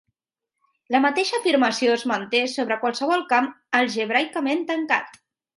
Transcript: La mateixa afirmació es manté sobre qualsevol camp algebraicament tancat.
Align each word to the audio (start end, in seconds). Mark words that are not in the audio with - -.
La 0.95 1.01
mateixa 1.03 1.35
afirmació 1.41 1.93
es 1.97 2.07
manté 2.13 2.41
sobre 2.55 2.79
qualsevol 2.85 3.23
camp 3.35 3.53
algebraicament 3.81 4.69
tancat. 4.73 5.25